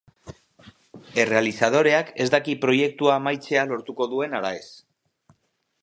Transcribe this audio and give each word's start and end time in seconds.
Errealizadoreak 1.23 2.09
ez 2.25 2.27
daki 2.37 2.57
proiektua 2.65 3.13
amaitzea 3.19 3.67
lortuko 3.73 4.09
duen 4.15 4.39
ala 4.41 4.55
ez. 4.65 4.69